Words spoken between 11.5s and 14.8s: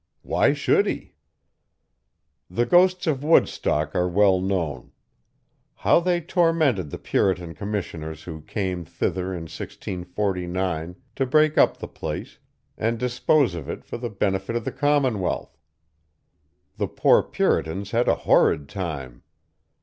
up the place, and dispose of it for the benefit of the